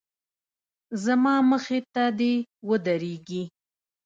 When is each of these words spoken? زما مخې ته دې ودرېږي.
زما 1.03 1.35
مخې 1.49 1.79
ته 1.93 2.03
دې 2.19 2.33
ودرېږي. 2.67 3.43